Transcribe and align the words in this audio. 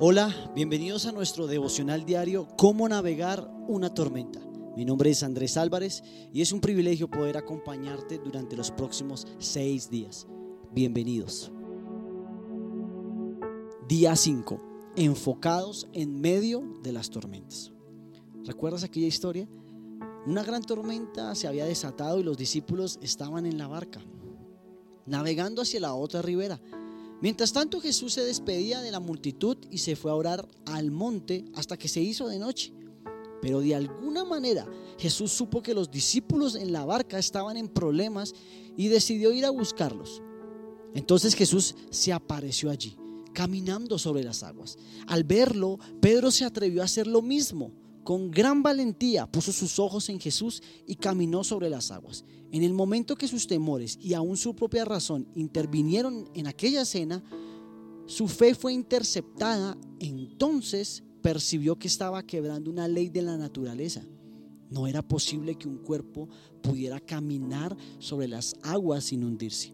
Hola, 0.00 0.34
bienvenidos 0.56 1.06
a 1.06 1.12
nuestro 1.12 1.46
devocional 1.46 2.04
diario 2.04 2.48
Cómo 2.58 2.88
navegar 2.88 3.48
una 3.68 3.94
tormenta. 3.94 4.40
Mi 4.76 4.84
nombre 4.84 5.10
es 5.10 5.22
Andrés 5.22 5.56
Álvarez 5.56 6.02
y 6.32 6.42
es 6.42 6.50
un 6.50 6.60
privilegio 6.60 7.08
poder 7.08 7.36
acompañarte 7.36 8.18
durante 8.18 8.56
los 8.56 8.72
próximos 8.72 9.24
seis 9.38 9.88
días. 9.88 10.26
Bienvenidos. 10.72 11.52
Día 13.86 14.16
5. 14.16 14.92
Enfocados 14.96 15.86
en 15.92 16.20
medio 16.20 16.64
de 16.82 16.90
las 16.90 17.10
tormentas. 17.10 17.72
¿Recuerdas 18.44 18.82
aquella 18.82 19.06
historia? 19.06 19.48
Una 20.26 20.42
gran 20.42 20.62
tormenta 20.62 21.36
se 21.36 21.46
había 21.46 21.66
desatado 21.66 22.18
y 22.18 22.24
los 22.24 22.36
discípulos 22.36 22.98
estaban 23.00 23.46
en 23.46 23.58
la 23.58 23.68
barca, 23.68 24.00
navegando 25.06 25.62
hacia 25.62 25.78
la 25.78 25.94
otra 25.94 26.20
ribera. 26.20 26.60
Mientras 27.20 27.52
tanto 27.52 27.80
Jesús 27.80 28.12
se 28.12 28.24
despedía 28.24 28.80
de 28.80 28.90
la 28.90 29.00
multitud 29.00 29.56
y 29.70 29.78
se 29.78 29.96
fue 29.96 30.10
a 30.10 30.14
orar 30.14 30.48
al 30.66 30.90
monte 30.90 31.44
hasta 31.54 31.76
que 31.76 31.88
se 31.88 32.00
hizo 32.00 32.28
de 32.28 32.38
noche. 32.38 32.72
Pero 33.40 33.60
de 33.60 33.74
alguna 33.74 34.24
manera 34.24 34.66
Jesús 34.98 35.32
supo 35.32 35.62
que 35.62 35.74
los 35.74 35.90
discípulos 35.90 36.54
en 36.54 36.72
la 36.72 36.84
barca 36.84 37.18
estaban 37.18 37.56
en 37.56 37.68
problemas 37.68 38.34
y 38.76 38.88
decidió 38.88 39.32
ir 39.32 39.44
a 39.44 39.50
buscarlos. 39.50 40.22
Entonces 40.94 41.34
Jesús 41.34 41.74
se 41.90 42.12
apareció 42.12 42.70
allí, 42.70 42.96
caminando 43.32 43.98
sobre 43.98 44.22
las 44.22 44.42
aguas. 44.42 44.78
Al 45.06 45.24
verlo, 45.24 45.78
Pedro 46.00 46.30
se 46.30 46.44
atrevió 46.44 46.82
a 46.82 46.86
hacer 46.86 47.06
lo 47.06 47.20
mismo. 47.20 47.72
Con 48.04 48.30
gran 48.30 48.62
valentía 48.62 49.26
puso 49.26 49.50
sus 49.50 49.78
ojos 49.78 50.10
en 50.10 50.20
Jesús 50.20 50.62
y 50.86 50.96
caminó 50.96 51.42
sobre 51.42 51.70
las 51.70 51.90
aguas. 51.90 52.26
En 52.52 52.62
el 52.62 52.74
momento 52.74 53.16
que 53.16 53.26
sus 53.26 53.46
temores 53.46 53.98
y 53.98 54.12
aún 54.12 54.36
su 54.36 54.54
propia 54.54 54.84
razón 54.84 55.26
intervinieron 55.34 56.28
en 56.34 56.46
aquella 56.46 56.82
escena, 56.82 57.24
su 58.04 58.28
fe 58.28 58.54
fue 58.54 58.74
interceptada. 58.74 59.78
Entonces 60.00 61.02
percibió 61.22 61.78
que 61.78 61.88
estaba 61.88 62.22
quebrando 62.26 62.70
una 62.70 62.88
ley 62.88 63.08
de 63.08 63.22
la 63.22 63.38
naturaleza. 63.38 64.04
No 64.68 64.86
era 64.86 65.00
posible 65.00 65.54
que 65.54 65.66
un 65.66 65.78
cuerpo 65.78 66.28
pudiera 66.60 67.00
caminar 67.00 67.74
sobre 68.00 68.28
las 68.28 68.54
aguas 68.62 69.04
sin 69.04 69.24
hundirse. 69.24 69.72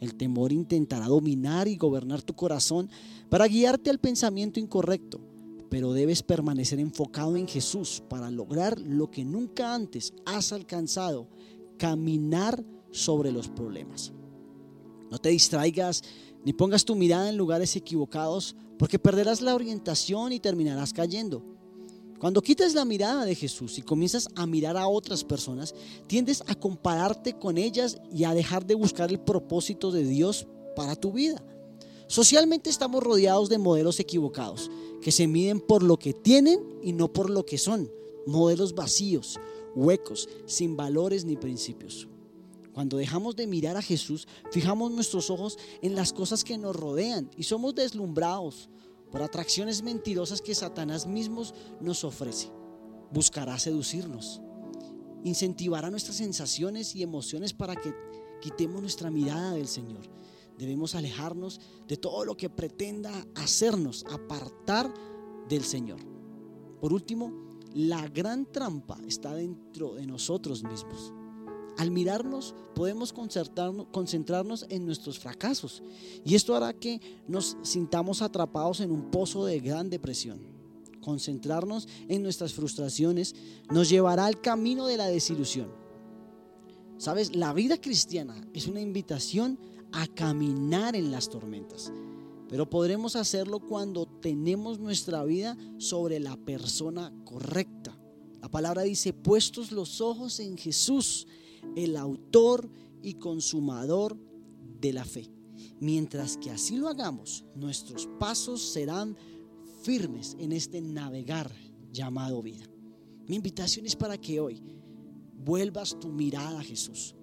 El 0.00 0.14
temor 0.14 0.52
intentará 0.52 1.06
dominar 1.06 1.68
y 1.68 1.78
gobernar 1.78 2.20
tu 2.20 2.34
corazón 2.34 2.90
para 3.30 3.48
guiarte 3.48 3.88
al 3.88 3.98
pensamiento 3.98 4.60
incorrecto 4.60 5.35
pero 5.70 5.92
debes 5.92 6.22
permanecer 6.22 6.78
enfocado 6.78 7.36
en 7.36 7.48
Jesús 7.48 8.02
para 8.08 8.30
lograr 8.30 8.80
lo 8.80 9.10
que 9.10 9.24
nunca 9.24 9.74
antes 9.74 10.12
has 10.24 10.52
alcanzado, 10.52 11.28
caminar 11.78 12.64
sobre 12.90 13.32
los 13.32 13.48
problemas. 13.48 14.12
No 15.10 15.18
te 15.18 15.30
distraigas 15.30 16.02
ni 16.44 16.52
pongas 16.52 16.84
tu 16.84 16.94
mirada 16.94 17.28
en 17.28 17.36
lugares 17.36 17.74
equivocados 17.76 18.54
porque 18.78 18.98
perderás 18.98 19.40
la 19.40 19.54
orientación 19.54 20.32
y 20.32 20.40
terminarás 20.40 20.92
cayendo. 20.92 21.42
Cuando 22.18 22.40
quitas 22.40 22.72
la 22.74 22.84
mirada 22.84 23.24
de 23.24 23.34
Jesús 23.34 23.78
y 23.78 23.82
comienzas 23.82 24.28
a 24.36 24.46
mirar 24.46 24.76
a 24.76 24.88
otras 24.88 25.22
personas, 25.22 25.74
tiendes 26.06 26.42
a 26.46 26.54
compararte 26.54 27.34
con 27.34 27.58
ellas 27.58 27.98
y 28.10 28.24
a 28.24 28.32
dejar 28.32 28.64
de 28.64 28.74
buscar 28.74 29.10
el 29.10 29.20
propósito 29.20 29.90
de 29.90 30.04
Dios 30.04 30.46
para 30.74 30.96
tu 30.96 31.12
vida. 31.12 31.42
Socialmente 32.08 32.70
estamos 32.70 33.02
rodeados 33.02 33.48
de 33.48 33.58
modelos 33.58 33.98
equivocados 33.98 34.70
que 35.02 35.10
se 35.10 35.26
miden 35.26 35.60
por 35.60 35.82
lo 35.82 35.98
que 35.98 36.12
tienen 36.12 36.60
y 36.80 36.92
no 36.92 37.12
por 37.12 37.30
lo 37.30 37.44
que 37.44 37.58
son. 37.58 37.90
Modelos 38.26 38.74
vacíos, 38.74 39.40
huecos, 39.74 40.28
sin 40.46 40.76
valores 40.76 41.24
ni 41.24 41.36
principios. 41.36 42.08
Cuando 42.72 42.96
dejamos 42.98 43.34
de 43.34 43.48
mirar 43.48 43.76
a 43.76 43.82
Jesús, 43.82 44.28
fijamos 44.52 44.92
nuestros 44.92 45.30
ojos 45.30 45.58
en 45.82 45.96
las 45.96 46.12
cosas 46.12 46.44
que 46.44 46.58
nos 46.58 46.76
rodean 46.76 47.28
y 47.36 47.42
somos 47.42 47.74
deslumbrados 47.74 48.68
por 49.10 49.22
atracciones 49.22 49.82
mentirosas 49.82 50.40
que 50.40 50.54
Satanás 50.54 51.06
mismos 51.06 51.54
nos 51.80 52.04
ofrece. 52.04 52.50
Buscará 53.10 53.58
seducirnos, 53.58 54.40
incentivará 55.24 55.90
nuestras 55.90 56.16
sensaciones 56.16 56.94
y 56.94 57.02
emociones 57.02 57.52
para 57.52 57.74
que 57.74 57.92
quitemos 58.40 58.80
nuestra 58.80 59.10
mirada 59.10 59.52
del 59.52 59.66
Señor 59.66 60.08
debemos 60.58 60.94
alejarnos 60.94 61.60
de 61.86 61.96
todo 61.96 62.24
lo 62.24 62.36
que 62.36 62.50
pretenda 62.50 63.26
hacernos 63.34 64.04
apartar 64.10 64.92
del 65.48 65.64
Señor. 65.64 66.00
Por 66.80 66.92
último, 66.92 67.60
la 67.74 68.08
gran 68.08 68.50
trampa 68.50 68.98
está 69.06 69.34
dentro 69.34 69.94
de 69.94 70.06
nosotros 70.06 70.62
mismos. 70.64 71.12
Al 71.76 71.90
mirarnos 71.90 72.54
podemos 72.74 73.12
concentrarnos 73.12 74.66
en 74.70 74.86
nuestros 74.86 75.18
fracasos 75.18 75.82
y 76.24 76.34
esto 76.34 76.54
hará 76.54 76.72
que 76.72 77.00
nos 77.28 77.58
sintamos 77.62 78.22
atrapados 78.22 78.80
en 78.80 78.90
un 78.90 79.10
pozo 79.10 79.44
de 79.44 79.60
gran 79.60 79.90
depresión. 79.90 80.40
Concentrarnos 81.02 81.86
en 82.08 82.22
nuestras 82.22 82.54
frustraciones 82.54 83.34
nos 83.70 83.90
llevará 83.90 84.24
al 84.24 84.40
camino 84.40 84.86
de 84.86 84.96
la 84.96 85.06
desilusión. 85.06 85.68
Sabes, 86.96 87.36
la 87.36 87.52
vida 87.52 87.78
cristiana 87.78 88.34
es 88.54 88.66
una 88.66 88.80
invitación 88.80 89.58
a 89.96 90.06
caminar 90.06 90.94
en 90.94 91.10
las 91.10 91.30
tormentas. 91.30 91.90
Pero 92.50 92.68
podremos 92.68 93.16
hacerlo 93.16 93.60
cuando 93.60 94.06
tenemos 94.06 94.78
nuestra 94.78 95.24
vida 95.24 95.56
sobre 95.78 96.20
la 96.20 96.36
persona 96.36 97.12
correcta. 97.24 97.98
La 98.42 98.50
palabra 98.50 98.82
dice, 98.82 99.14
puestos 99.14 99.72
los 99.72 100.02
ojos 100.02 100.38
en 100.38 100.58
Jesús, 100.58 101.26
el 101.74 101.96
autor 101.96 102.70
y 103.02 103.14
consumador 103.14 104.18
de 104.80 104.92
la 104.92 105.04
fe. 105.04 105.30
Mientras 105.80 106.36
que 106.36 106.50
así 106.50 106.76
lo 106.76 106.88
hagamos, 106.88 107.44
nuestros 107.54 108.06
pasos 108.20 108.60
serán 108.60 109.16
firmes 109.82 110.36
en 110.38 110.52
este 110.52 110.82
navegar 110.82 111.50
llamado 111.90 112.42
vida. 112.42 112.66
Mi 113.26 113.36
invitación 113.36 113.86
es 113.86 113.96
para 113.96 114.18
que 114.18 114.40
hoy 114.40 114.62
vuelvas 115.42 115.98
tu 115.98 116.08
mirada 116.08 116.60
a 116.60 116.64
Jesús. 116.64 117.15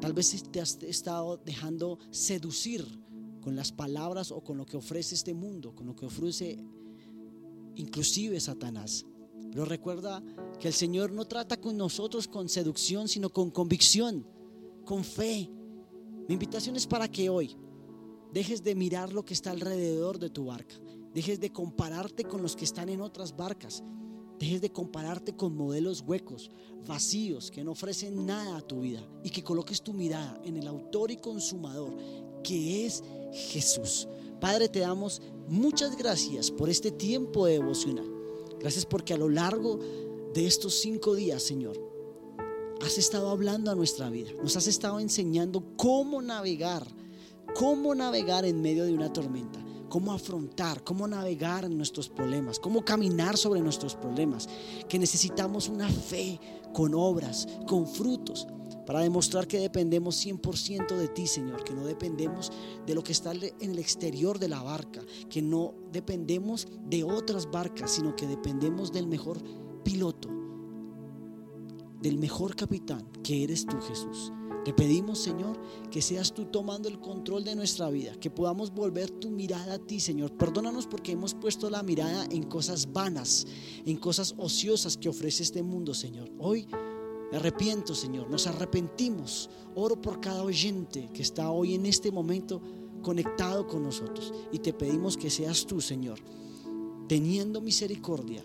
Tal 0.00 0.12
vez 0.12 0.42
te 0.50 0.60
has 0.60 0.80
estado 0.82 1.38
dejando 1.38 1.98
seducir 2.10 2.84
con 3.40 3.56
las 3.56 3.72
palabras 3.72 4.30
o 4.30 4.42
con 4.42 4.56
lo 4.56 4.66
que 4.66 4.76
ofrece 4.76 5.14
este 5.14 5.34
mundo, 5.34 5.74
con 5.74 5.86
lo 5.86 5.96
que 5.96 6.06
ofrece 6.06 6.64
inclusive 7.74 8.38
Satanás. 8.40 9.04
Pero 9.50 9.64
recuerda 9.64 10.22
que 10.60 10.68
el 10.68 10.74
Señor 10.74 11.12
no 11.12 11.24
trata 11.24 11.60
con 11.60 11.76
nosotros 11.76 12.28
con 12.28 12.48
seducción, 12.48 13.08
sino 13.08 13.30
con 13.30 13.50
convicción, 13.50 14.26
con 14.84 15.04
fe. 15.04 15.50
Mi 16.28 16.34
invitación 16.34 16.76
es 16.76 16.86
para 16.86 17.08
que 17.08 17.30
hoy 17.30 17.56
dejes 18.32 18.62
de 18.62 18.74
mirar 18.74 19.12
lo 19.12 19.24
que 19.24 19.34
está 19.34 19.50
alrededor 19.50 20.18
de 20.18 20.30
tu 20.30 20.46
barca, 20.46 20.74
dejes 21.14 21.40
de 21.40 21.50
compararte 21.50 22.24
con 22.24 22.42
los 22.42 22.54
que 22.54 22.64
están 22.64 22.88
en 22.88 23.00
otras 23.00 23.34
barcas 23.34 23.82
Dejes 24.38 24.60
de 24.60 24.70
compararte 24.70 25.34
con 25.34 25.56
modelos 25.56 26.04
huecos, 26.06 26.50
vacíos, 26.86 27.50
que 27.50 27.64
no 27.64 27.72
ofrecen 27.72 28.24
nada 28.24 28.58
a 28.58 28.60
tu 28.60 28.80
vida 28.80 29.02
y 29.24 29.30
que 29.30 29.42
coloques 29.42 29.82
tu 29.82 29.92
mirada 29.92 30.40
en 30.44 30.56
el 30.56 30.68
autor 30.68 31.10
y 31.10 31.16
consumador, 31.16 31.96
que 32.44 32.86
es 32.86 33.02
Jesús. 33.32 34.06
Padre, 34.40 34.68
te 34.68 34.80
damos 34.80 35.20
muchas 35.48 35.96
gracias 35.96 36.50
por 36.50 36.70
este 36.70 36.92
tiempo 36.92 37.46
devocional. 37.46 38.06
Gracias 38.60 38.86
porque 38.86 39.14
a 39.14 39.18
lo 39.18 39.28
largo 39.28 39.80
de 40.34 40.46
estos 40.46 40.74
cinco 40.74 41.14
días, 41.14 41.42
Señor, 41.42 41.76
has 42.80 42.96
estado 42.96 43.30
hablando 43.30 43.72
a 43.72 43.74
nuestra 43.74 44.08
vida. 44.08 44.30
Nos 44.40 44.56
has 44.56 44.68
estado 44.68 45.00
enseñando 45.00 45.64
cómo 45.76 46.22
navegar, 46.22 46.86
cómo 47.54 47.94
navegar 47.96 48.44
en 48.44 48.62
medio 48.62 48.84
de 48.84 48.92
una 48.92 49.12
tormenta 49.12 49.64
cómo 49.88 50.12
afrontar, 50.12 50.84
cómo 50.84 51.06
navegar 51.06 51.68
nuestros 51.70 52.08
problemas, 52.08 52.58
cómo 52.58 52.84
caminar 52.84 53.36
sobre 53.36 53.60
nuestros 53.60 53.94
problemas, 53.94 54.48
que 54.88 54.98
necesitamos 54.98 55.68
una 55.68 55.88
fe 55.88 56.40
con 56.72 56.94
obras, 56.94 57.48
con 57.66 57.86
frutos, 57.86 58.46
para 58.86 59.00
demostrar 59.00 59.46
que 59.46 59.58
dependemos 59.58 60.24
100% 60.24 60.96
de 60.96 61.08
ti, 61.08 61.26
Señor, 61.26 61.62
que 61.62 61.74
no 61.74 61.84
dependemos 61.84 62.50
de 62.86 62.94
lo 62.94 63.02
que 63.02 63.12
está 63.12 63.32
en 63.32 63.70
el 63.70 63.78
exterior 63.78 64.38
de 64.38 64.48
la 64.48 64.62
barca, 64.62 65.02
que 65.28 65.42
no 65.42 65.74
dependemos 65.92 66.66
de 66.86 67.04
otras 67.04 67.50
barcas, 67.50 67.90
sino 67.90 68.16
que 68.16 68.26
dependemos 68.26 68.90
del 68.90 69.06
mejor 69.06 69.42
piloto, 69.84 70.30
del 72.00 72.16
mejor 72.16 72.56
capitán, 72.56 73.06
que 73.22 73.44
eres 73.44 73.66
tú, 73.66 73.76
Jesús. 73.82 74.32
Te 74.68 74.74
pedimos, 74.74 75.20
Señor, 75.20 75.58
que 75.90 76.02
seas 76.02 76.34
tú 76.34 76.44
tomando 76.44 76.90
el 76.90 77.00
control 77.00 77.42
de 77.42 77.56
nuestra 77.56 77.88
vida, 77.88 78.12
que 78.20 78.28
podamos 78.28 78.70
volver 78.70 79.08
tu 79.08 79.30
mirada 79.30 79.72
a 79.72 79.78
ti, 79.78 79.98
Señor. 79.98 80.36
Perdónanos 80.36 80.86
porque 80.86 81.12
hemos 81.12 81.32
puesto 81.32 81.70
la 81.70 81.82
mirada 81.82 82.26
en 82.30 82.42
cosas 82.42 82.92
vanas, 82.92 83.46
en 83.86 83.96
cosas 83.96 84.34
ociosas 84.36 84.98
que 84.98 85.08
ofrece 85.08 85.42
este 85.42 85.62
mundo, 85.62 85.94
Señor. 85.94 86.30
Hoy 86.38 86.68
arrepiento, 87.32 87.94
Señor. 87.94 88.28
Nos 88.28 88.46
arrepentimos. 88.46 89.48
Oro 89.74 89.98
por 90.02 90.20
cada 90.20 90.42
oyente 90.42 91.08
que 91.14 91.22
está 91.22 91.50
hoy 91.50 91.74
en 91.74 91.86
este 91.86 92.12
momento 92.12 92.60
conectado 93.00 93.66
con 93.66 93.82
nosotros. 93.82 94.34
Y 94.52 94.58
te 94.58 94.74
pedimos 94.74 95.16
que 95.16 95.30
seas 95.30 95.64
tú, 95.64 95.80
Señor, 95.80 96.18
teniendo 97.08 97.62
misericordia, 97.62 98.44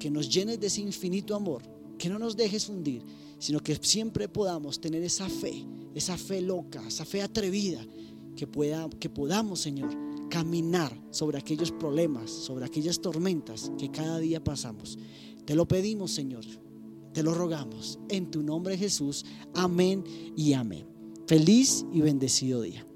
que 0.00 0.10
nos 0.10 0.30
llenes 0.30 0.58
de 0.58 0.68
ese 0.68 0.80
infinito 0.80 1.36
amor, 1.36 1.77
que 1.98 2.08
no 2.08 2.18
nos 2.18 2.36
dejes 2.36 2.68
hundir 2.68 3.02
sino 3.38 3.60
que 3.60 3.76
siempre 3.76 4.28
podamos 4.28 4.80
tener 4.80 5.02
esa 5.02 5.28
fe, 5.28 5.64
esa 5.94 6.16
fe 6.16 6.40
loca, 6.40 6.86
esa 6.86 7.04
fe 7.04 7.22
atrevida, 7.22 7.84
que, 8.36 8.46
pueda, 8.46 8.88
que 9.00 9.08
podamos, 9.08 9.60
Señor, 9.60 9.90
caminar 10.28 10.96
sobre 11.10 11.38
aquellos 11.38 11.72
problemas, 11.72 12.30
sobre 12.30 12.64
aquellas 12.64 13.00
tormentas 13.00 13.72
que 13.78 13.90
cada 13.90 14.18
día 14.18 14.42
pasamos. 14.42 14.98
Te 15.44 15.54
lo 15.54 15.66
pedimos, 15.66 16.12
Señor. 16.12 16.44
Te 17.12 17.22
lo 17.22 17.34
rogamos. 17.34 17.98
En 18.08 18.30
tu 18.30 18.42
nombre, 18.42 18.76
Jesús. 18.76 19.24
Amén 19.54 20.04
y 20.36 20.52
amén. 20.52 20.86
Feliz 21.26 21.84
y 21.92 22.00
bendecido 22.00 22.62
día. 22.62 22.87